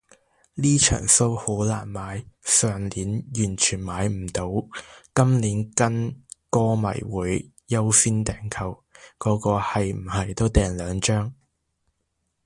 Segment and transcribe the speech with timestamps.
[0.55, 4.49] 呢場騷好難買，上年完全買唔到，
[5.13, 8.83] 今年跟歌迷會優先訂購，
[9.19, 11.35] 個個係唔係都訂兩張